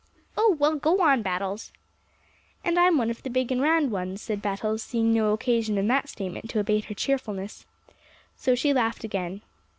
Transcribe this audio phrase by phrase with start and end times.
[0.35, 1.71] "Oh, well, go on, Battles."
[2.63, 5.85] "And I'm one of the big and round ones," said Battles, seeing no occasion in
[5.89, 7.67] that statement to abate her cheerfulness.
[8.35, 9.43] So she laughed again.